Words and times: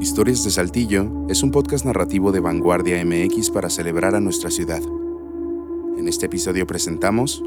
Historias 0.00 0.42
de 0.44 0.50
Saltillo 0.50 1.26
es 1.28 1.42
un 1.42 1.52
podcast 1.52 1.84
narrativo 1.84 2.32
de 2.32 2.40
Vanguardia 2.40 3.02
MX 3.04 3.50
para 3.50 3.70
celebrar 3.70 4.14
a 4.14 4.20
nuestra 4.20 4.50
ciudad. 4.50 4.82
En 5.96 6.08
este 6.08 6.26
episodio 6.26 6.66
presentamos 6.66 7.42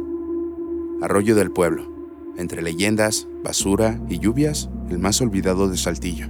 Arroyo 1.02 1.36
del 1.36 1.52
Pueblo, 1.52 1.91
entre 2.38 2.62
leyendas, 2.62 3.28
basura 3.44 3.99
y 4.10 4.20
lluvias, 4.20 4.70
el 4.89 4.97
más 4.97 5.20
olvidado 5.21 5.70
de 5.70 5.78
Saltillo. 5.78 6.29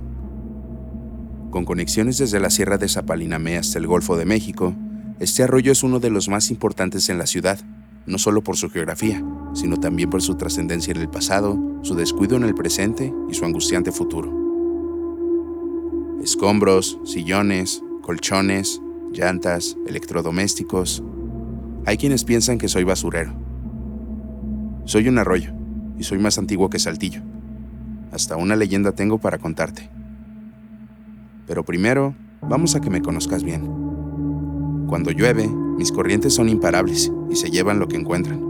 Con 1.52 1.66
conexiones 1.66 2.18
desde 2.18 2.40
la 2.40 2.50
Sierra 2.50 2.78
de 2.78 2.90
Zapalinamé 2.90 3.58
hasta 3.58 3.78
el 3.78 3.86
Golfo 3.86 4.18
de 4.18 4.26
México, 4.26 4.74
este 5.20 5.44
arroyo 5.44 5.72
es 5.72 5.84
uno 5.84 6.00
de 6.00 6.10
los 6.10 6.30
más 6.30 6.50
importantes 6.50 7.10
en 7.10 7.20
la 7.20 7.28
ciudad, 7.28 7.60
no 8.08 8.18
solo 8.18 8.42
por 8.44 8.58
su 8.58 8.70
geografía, 8.70 9.24
sino 9.54 9.78
también 9.78 10.10
por 10.10 10.24
su 10.24 10.36
trascendencia 10.36 10.92
en 10.92 11.02
el 11.02 11.10
pasado, 11.10 11.58
su 11.84 11.94
descuido 11.94 12.38
en 12.38 12.44
el 12.44 12.56
presente 12.56 13.14
y 13.30 13.36
su 13.36 13.46
angustiante 13.46 13.92
futuro. 13.92 14.47
Escombros, 16.22 17.00
sillones, 17.06 17.84
colchones, 18.02 18.82
llantas, 19.14 19.78
electrodomésticos. 19.88 21.04
Hay 21.86 21.98
quienes 21.98 22.24
piensan 22.24 22.58
que 22.58 22.68
soy 22.68 22.84
basurero. 22.84 23.34
Soy 24.86 25.08
un 25.08 25.20
arroyo 25.20 25.54
y 25.98 26.04
soy 26.04 26.18
más 26.18 26.38
antiguo 26.38 26.70
que 26.70 26.80
Saltillo. 26.80 27.22
Hasta 28.12 28.36
una 28.36 28.56
leyenda 28.56 28.94
tengo 28.94 29.20
para 29.20 29.38
contarte. 29.38 29.90
Pero 31.46 31.64
primero, 31.64 32.16
vamos 32.42 32.76
a 32.76 32.82
que 32.82 32.90
me 32.90 33.02
conozcas 33.02 33.44
bien. 33.44 34.86
Cuando 34.88 35.12
llueve, 35.12 35.48
mis 35.48 35.92
corrientes 35.92 36.34
son 36.34 36.50
imparables 36.50 37.12
y 37.30 37.36
se 37.36 37.52
llevan 37.52 37.80
lo 37.80 37.88
que 37.88 37.98
encuentran. 37.98 38.42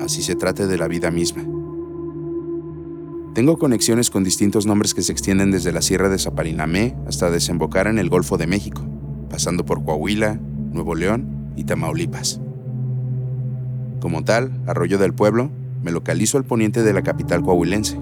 Así 0.00 0.22
se 0.22 0.34
trate 0.34 0.66
de 0.66 0.78
la 0.78 0.88
vida 0.88 1.10
misma. 1.10 1.44
Tengo 3.34 3.58
conexiones 3.58 4.10
con 4.10 4.24
distintos 4.24 4.66
nombres 4.66 4.92
que 4.92 5.00
se 5.00 5.10
extienden 5.10 5.50
desde 5.50 5.72
la 5.72 5.80
Sierra 5.80 6.10
de 6.10 6.18
Zapalinamé 6.18 6.94
hasta 7.06 7.30
desembocar 7.30 7.86
en 7.86 7.98
el 7.98 8.10
Golfo 8.10 8.36
de 8.36 8.46
México, 8.46 8.82
pasando 9.30 9.64
por 9.64 9.82
Coahuila, 9.82 10.38
Nuevo 10.70 10.94
León 10.94 11.54
y 11.56 11.64
Tamaulipas. 11.64 12.42
Como 14.00 14.22
tal, 14.22 14.52
Arroyo 14.66 14.98
del 14.98 15.14
Pueblo, 15.14 15.50
me 15.82 15.92
localizo 15.92 16.36
al 16.36 16.44
poniente 16.44 16.82
de 16.82 16.92
la 16.92 17.02
capital 17.02 17.40
coahuilense, 17.42 17.98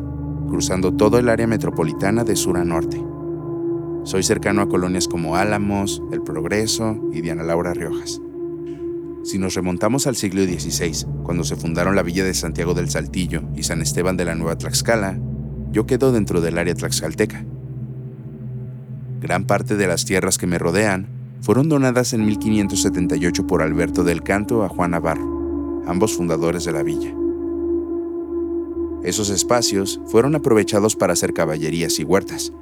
cruzando 0.48 0.94
todo 0.94 1.20
el 1.20 1.28
área 1.28 1.46
metropolitana 1.46 2.24
de 2.24 2.34
sur 2.34 2.56
a 2.56 2.64
norte. 2.64 3.00
Soy 4.02 4.24
cercano 4.24 4.62
a 4.62 4.68
colonias 4.68 5.06
como 5.06 5.36
Álamos, 5.36 6.02
El 6.10 6.22
Progreso 6.22 6.98
y 7.12 7.20
Diana 7.20 7.44
Laura 7.44 7.72
Riojas. 7.72 8.20
Si 9.30 9.38
nos 9.38 9.54
remontamos 9.54 10.08
al 10.08 10.16
siglo 10.16 10.42
XVI, 10.42 11.06
cuando 11.22 11.44
se 11.44 11.54
fundaron 11.54 11.94
la 11.94 12.02
villa 12.02 12.24
de 12.24 12.34
Santiago 12.34 12.74
del 12.74 12.90
Saltillo 12.90 13.44
y 13.54 13.62
San 13.62 13.80
Esteban 13.80 14.16
de 14.16 14.24
la 14.24 14.34
Nueva 14.34 14.58
Tlaxcala, 14.58 15.20
yo 15.70 15.86
quedo 15.86 16.10
dentro 16.10 16.40
del 16.40 16.58
área 16.58 16.74
tlaxcalteca. 16.74 17.46
Gran 19.20 19.44
parte 19.44 19.76
de 19.76 19.86
las 19.86 20.04
tierras 20.04 20.36
que 20.36 20.48
me 20.48 20.58
rodean 20.58 21.06
fueron 21.42 21.68
donadas 21.68 22.12
en 22.12 22.26
1578 22.26 23.46
por 23.46 23.62
Alberto 23.62 24.02
del 24.02 24.24
Canto 24.24 24.64
a 24.64 24.68
Juan 24.68 24.90
Navarro, 24.90 25.84
ambos 25.86 26.16
fundadores 26.16 26.64
de 26.64 26.72
la 26.72 26.82
villa. 26.82 27.14
Esos 29.04 29.30
espacios 29.30 30.00
fueron 30.06 30.34
aprovechados 30.34 30.96
para 30.96 31.12
hacer 31.12 31.34
caballerías 31.34 32.00
y 32.00 32.02
huertas, 32.02 32.52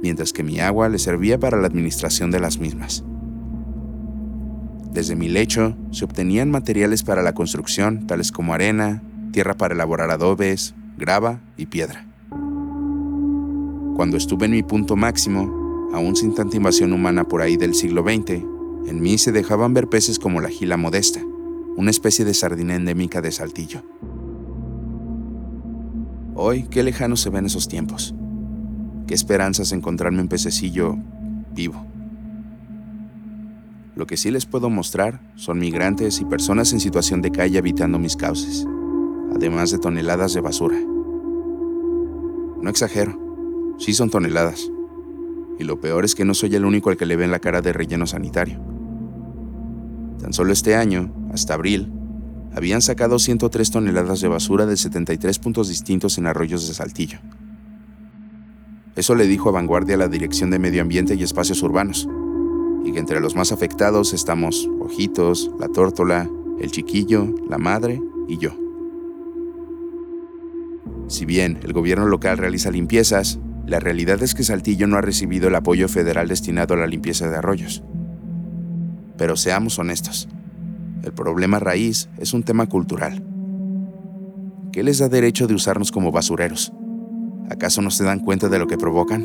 mientras 0.00 0.32
que 0.32 0.44
mi 0.44 0.60
agua 0.60 0.88
le 0.88 0.98
servía 0.98 1.38
para 1.38 1.58
la 1.58 1.66
administración 1.66 2.30
de 2.30 2.40
las 2.40 2.58
mismas. 2.58 3.04
Desde 4.92 5.14
mi 5.14 5.28
lecho 5.28 5.76
se 5.92 6.04
obtenían 6.04 6.50
materiales 6.50 7.04
para 7.04 7.22
la 7.22 7.32
construcción, 7.32 8.06
tales 8.06 8.32
como 8.32 8.54
arena, 8.54 9.02
tierra 9.32 9.56
para 9.56 9.74
elaborar 9.74 10.10
adobes, 10.10 10.74
grava 10.98 11.40
y 11.56 11.66
piedra. 11.66 12.06
Cuando 13.94 14.16
estuve 14.16 14.46
en 14.46 14.52
mi 14.52 14.62
punto 14.62 14.96
máximo, 14.96 15.90
aún 15.92 16.16
sin 16.16 16.34
tanta 16.34 16.56
invasión 16.56 16.92
humana 16.92 17.24
por 17.24 17.40
ahí 17.42 17.56
del 17.56 17.74
siglo 17.74 18.02
XX, 18.02 18.42
en 18.86 19.00
mí 19.00 19.18
se 19.18 19.30
dejaban 19.30 19.74
ver 19.74 19.88
peces 19.88 20.18
como 20.18 20.40
la 20.40 20.48
gila 20.48 20.76
modesta, 20.76 21.20
una 21.76 21.90
especie 21.90 22.24
de 22.24 22.34
sardina 22.34 22.74
endémica 22.74 23.20
de 23.20 23.30
Saltillo. 23.30 23.82
Hoy, 26.34 26.64
qué 26.64 26.82
lejanos 26.82 27.20
se 27.20 27.30
ven 27.30 27.46
esos 27.46 27.68
tiempos. 27.68 28.14
Qué 29.06 29.14
esperanzas 29.14 29.72
encontrarme 29.72 30.22
un 30.22 30.28
pececillo 30.28 30.96
vivo. 31.54 31.84
Lo 34.00 34.06
que 34.06 34.16
sí 34.16 34.30
les 34.30 34.46
puedo 34.46 34.70
mostrar 34.70 35.20
son 35.36 35.58
migrantes 35.58 36.22
y 36.22 36.24
personas 36.24 36.72
en 36.72 36.80
situación 36.80 37.20
de 37.20 37.30
calle 37.30 37.58
habitando 37.58 37.98
mis 37.98 38.16
cauces, 38.16 38.66
además 39.36 39.72
de 39.72 39.78
toneladas 39.78 40.32
de 40.32 40.40
basura. 40.40 40.78
No 42.62 42.70
exagero, 42.70 43.76
sí 43.78 43.92
son 43.92 44.08
toneladas. 44.08 44.72
Y 45.58 45.64
lo 45.64 45.80
peor 45.82 46.06
es 46.06 46.14
que 46.14 46.24
no 46.24 46.32
soy 46.32 46.54
el 46.54 46.64
único 46.64 46.88
al 46.88 46.96
que 46.96 47.04
le 47.04 47.16
ven 47.16 47.30
la 47.30 47.40
cara 47.40 47.60
de 47.60 47.74
relleno 47.74 48.06
sanitario. 48.06 48.58
Tan 50.18 50.32
solo 50.32 50.54
este 50.54 50.76
año, 50.76 51.12
hasta 51.34 51.52
abril, 51.52 51.92
habían 52.56 52.80
sacado 52.80 53.18
103 53.18 53.70
toneladas 53.70 54.22
de 54.22 54.28
basura 54.28 54.64
de 54.64 54.78
73 54.78 55.38
puntos 55.40 55.68
distintos 55.68 56.16
en 56.16 56.26
arroyos 56.26 56.66
de 56.66 56.72
Saltillo. 56.72 57.18
Eso 58.96 59.14
le 59.14 59.26
dijo 59.26 59.50
a 59.50 59.52
Vanguardia 59.52 59.98
la 59.98 60.08
Dirección 60.08 60.50
de 60.50 60.58
Medio 60.58 60.80
Ambiente 60.80 61.16
y 61.16 61.22
Espacios 61.22 61.62
Urbanos, 61.62 62.08
y 62.84 62.92
que 62.92 62.98
entre 62.98 63.20
los 63.20 63.34
más 63.34 63.52
afectados 63.52 64.12
estamos 64.12 64.68
Ojitos, 64.80 65.50
la 65.58 65.68
Tórtola, 65.68 66.28
el 66.60 66.70
Chiquillo, 66.70 67.26
la 67.48 67.58
Madre 67.58 68.00
y 68.28 68.38
yo. 68.38 68.50
Si 71.08 71.26
bien 71.26 71.58
el 71.62 71.72
gobierno 71.72 72.06
local 72.06 72.38
realiza 72.38 72.70
limpiezas, 72.70 73.38
la 73.66 73.80
realidad 73.80 74.22
es 74.22 74.34
que 74.34 74.42
Saltillo 74.42 74.86
no 74.86 74.96
ha 74.96 75.00
recibido 75.00 75.48
el 75.48 75.54
apoyo 75.54 75.88
federal 75.88 76.28
destinado 76.28 76.74
a 76.74 76.76
la 76.76 76.86
limpieza 76.86 77.28
de 77.28 77.36
arroyos. 77.36 77.82
Pero 79.16 79.36
seamos 79.36 79.78
honestos, 79.78 80.28
el 81.02 81.12
problema 81.12 81.58
raíz 81.58 82.08
es 82.18 82.32
un 82.32 82.42
tema 82.42 82.66
cultural. 82.66 83.24
¿Qué 84.72 84.82
les 84.82 84.98
da 84.98 85.08
derecho 85.08 85.46
de 85.46 85.54
usarnos 85.54 85.90
como 85.90 86.12
basureros? 86.12 86.72
¿Acaso 87.48 87.82
no 87.82 87.90
se 87.90 88.04
dan 88.04 88.20
cuenta 88.20 88.48
de 88.48 88.58
lo 88.58 88.66
que 88.66 88.78
provocan? 88.78 89.24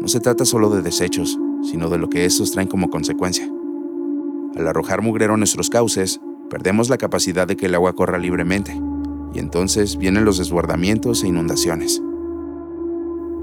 No 0.00 0.08
se 0.08 0.20
trata 0.20 0.44
solo 0.44 0.68
de 0.68 0.82
desechos, 0.82 1.38
sino 1.64 1.90
de 1.90 1.98
lo 1.98 2.08
que 2.08 2.24
estos 2.24 2.52
traen 2.52 2.68
como 2.68 2.90
consecuencia. 2.90 3.50
Al 4.56 4.68
arrojar 4.68 5.02
mugrero 5.02 5.34
a 5.34 5.36
nuestros 5.36 5.70
cauces, 5.70 6.20
perdemos 6.48 6.88
la 6.88 6.98
capacidad 6.98 7.48
de 7.48 7.56
que 7.56 7.66
el 7.66 7.74
agua 7.74 7.94
corra 7.94 8.18
libremente, 8.18 8.80
y 9.34 9.38
entonces 9.40 9.96
vienen 9.96 10.24
los 10.24 10.38
desbordamientos 10.38 11.24
e 11.24 11.28
inundaciones. 11.28 12.00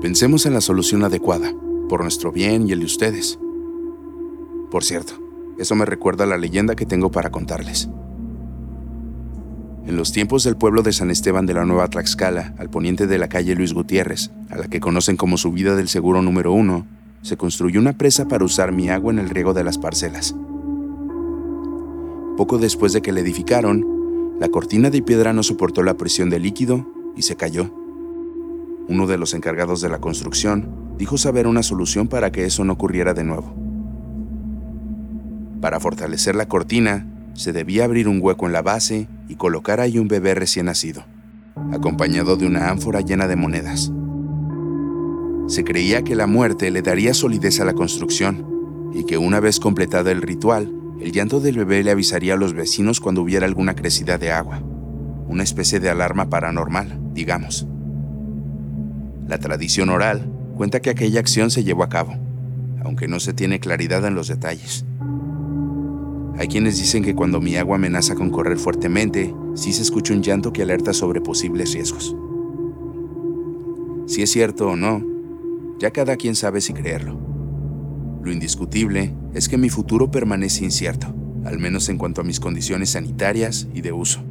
Pensemos 0.02 0.46
en 0.46 0.54
la 0.54 0.62
solución 0.62 1.04
adecuada, 1.04 1.54
por 1.90 2.02
nuestro 2.02 2.32
bien 2.32 2.68
y 2.68 2.72
el 2.72 2.80
de 2.80 2.86
ustedes. 2.86 3.38
Por 4.72 4.84
cierto, 4.84 5.14
eso 5.58 5.76
me 5.76 5.86
recuerda 5.86 6.24
a 6.24 6.28
la 6.28 6.38
leyenda 6.38 6.76
que 6.76 6.86
tengo 6.86 7.12
para 7.12 7.30
contarles. 7.30 7.90
En 9.86 9.98
los 9.98 10.14
tiempos 10.14 10.44
del 10.44 10.56
pueblo 10.56 10.84
de 10.84 10.94
San 10.94 11.12
Esteban 11.12 11.46
de 11.46 11.53
la 11.53 11.66
Nueva 11.66 11.88
Tlaxcala, 11.88 12.53
al 12.58 12.70
poniente 12.70 13.08
de 13.08 13.18
la 13.18 13.28
calle 13.28 13.56
Luis 13.56 13.74
Gutiérrez, 13.74 14.32
a 14.50 14.58
la 14.58 14.68
que 14.70 14.80
conocen 14.80 15.18
como 15.18 15.38
subida 15.38 15.76
del 15.76 15.90
seguro 15.90 16.22
número 16.22 16.53
uno, 16.53 16.86
se 17.22 17.38
construyó 17.38 17.80
una 17.80 17.94
presa 17.94 18.28
para 18.28 18.44
usar 18.44 18.72
mi 18.72 18.90
agua 18.90 19.14
en 19.14 19.20
el 19.20 19.30
riego 19.30 19.54
de 19.54 19.64
las 19.64 19.78
parcelas. 19.78 20.36
Poco 22.38 22.58
después 22.58 22.94
de 22.94 23.02
que 23.02 23.12
la 23.12 23.20
edificaron, 23.20 24.38
la 24.40 24.50
cortina 24.50 24.90
de 24.90 25.02
piedra 25.02 25.34
no 25.34 25.44
soportó 25.44 25.84
la 25.84 25.96
presión 25.96 26.30
del 26.30 26.44
líquido 26.44 26.88
y 27.16 27.22
se 27.22 27.36
cayó. 27.36 27.70
Uno 28.88 29.06
de 29.06 29.18
los 29.18 29.34
encargados 29.34 29.82
de 29.82 29.90
la 29.90 30.00
construcción 30.00 30.96
dijo 30.98 31.18
saber 31.18 31.46
una 31.46 31.62
solución 31.64 32.08
para 32.08 32.32
que 32.32 32.46
eso 32.46 32.64
no 32.64 32.74
ocurriera 32.74 33.14
de 33.14 33.24
nuevo. 33.24 33.53
Para 35.62 35.80
fortalecer 35.80 36.36
la 36.36 36.48
cortina, 36.48 37.06
se 37.34 37.53
debía 37.53 37.86
abrir 37.86 38.08
un 38.08 38.20
hueco 38.22 38.48
en 38.48 38.53
la 38.53 38.64
base 38.64 39.08
y 39.30 39.36
colocar 39.36 39.80
ahí 39.80 40.00
un 40.00 40.08
bebé 40.08 40.34
recién 40.34 40.66
nacido, 40.66 41.03
acompañado 41.72 42.36
de 42.36 42.48
una 42.48 42.70
ánfora 42.70 43.02
llena 43.02 43.28
de 43.28 43.36
monedas. 43.36 43.92
Se 45.52 45.66
creía 45.66 46.02
que 46.02 46.16
la 46.16 46.28
muerte 46.28 46.72
le 46.72 46.82
daría 46.82 47.14
solidez 47.14 47.59
a 47.59 47.66
la 47.66 47.74
construcción 47.74 48.90
y 48.94 49.03
que 49.03 49.18
una 49.18 49.42
vez 49.42 49.59
completado 49.59 50.09
el 50.09 50.22
ritual, 50.22 50.74
el 51.02 51.12
llanto 51.12 51.42
del 51.42 51.58
bebé 51.58 51.84
le 51.84 51.92
avisaría 51.92 52.36
a 52.36 52.38
los 52.38 52.53
vecinos 52.53 53.02
cuando 53.02 53.22
hubiera 53.22 53.48
alguna 53.48 53.76
crecida 53.76 54.18
de 54.18 54.32
agua, 54.32 54.64
una 55.28 55.44
especie 55.44 55.82
de 55.82 55.90
alarma 55.90 56.30
paranormal, 56.30 56.98
digamos. 57.14 57.68
La 59.28 59.40
tradición 59.40 59.90
oral 59.90 60.26
cuenta 60.56 60.80
que 60.80 60.90
aquella 60.90 61.20
acción 61.20 61.52
se 61.52 61.66
llevó 61.66 61.84
a 61.84 61.90
cabo, 61.90 62.14
aunque 62.86 63.09
no 63.09 63.20
se 63.20 63.34
tiene 63.34 63.59
claridad 63.59 64.06
en 64.06 64.16
los 64.16 64.30
detalles. 64.30 64.86
Hay 66.38 66.47
quienes 66.47 66.78
dicen 66.78 67.04
que 67.04 67.14
cuando 67.14 67.42
mi 67.42 67.58
agua 67.58 67.76
amenaza 67.76 68.16
con 68.16 68.30
correr 68.30 68.58
fuertemente, 68.58 69.36
sí 69.56 69.74
se 69.74 69.82
escucha 69.82 70.14
un 70.14 70.24
llanto 70.24 70.54
que 70.54 70.62
alerta 70.62 70.94
sobre 70.94 71.20
posibles 71.20 71.74
riesgos. 71.74 72.16
Si 74.08 74.22
es 74.22 74.32
cierto 74.32 74.70
o 74.70 74.76
no, 74.78 75.10
ya 75.82 75.90
cada 75.90 76.16
quien 76.16 76.36
sabe 76.36 76.62
si 76.62 76.74
creerlo. 76.74 77.20
Lo 78.24 78.32
indiscutible 78.32 79.16
es 79.34 79.50
que 79.50 79.58
mi 79.58 79.72
futuro 79.72 80.12
permanece 80.12 80.64
incierto, 80.64 81.08
al 81.44 81.58
menos 81.58 81.90
en 81.90 81.98
cuanto 81.98 82.22
a 82.22 82.24
mis 82.24 82.40
condiciones 82.40 82.92
sanitarias 82.92 83.68
y 83.74 83.82
de 83.82 83.92
uso. 83.92 84.22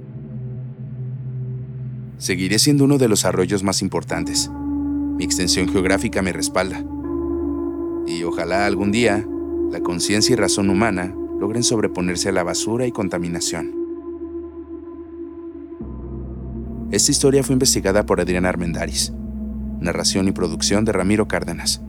Seguiré 2.18 2.60
siendo 2.60 2.84
uno 2.84 2.98
de 2.98 3.08
los 3.08 3.24
arroyos 3.24 3.64
más 3.64 3.82
importantes. 3.82 4.48
Mi 5.16 5.24
extensión 5.24 5.68
geográfica 5.68 6.22
me 6.22 6.32
respalda. 6.32 6.84
Y 8.06 8.22
ojalá 8.22 8.64
algún 8.64 8.92
día 8.92 9.26
la 9.72 9.80
conciencia 9.80 10.34
y 10.34 10.36
razón 10.36 10.70
humana 10.70 11.12
logren 11.40 11.64
sobreponerse 11.64 12.28
a 12.28 12.32
la 12.32 12.44
basura 12.44 12.86
y 12.86 12.92
contaminación. 12.92 13.74
Esta 16.92 17.10
historia 17.10 17.42
fue 17.42 17.54
investigada 17.54 18.06
por 18.06 18.20
Adriana 18.20 18.50
Armendaris. 18.50 19.12
Narración 19.80 20.28
y 20.28 20.32
producción 20.32 20.84
de 20.84 20.92
Ramiro 20.92 21.26
Cárdenas. 21.26 21.80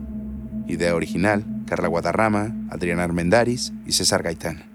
Idea 0.66 0.94
original, 0.94 1.44
Carla 1.66 1.88
Guadarrama, 1.88 2.54
Adriana 2.70 3.04
Armendaris 3.04 3.72
y 3.86 3.92
César 3.92 4.22
Gaitán. 4.22 4.71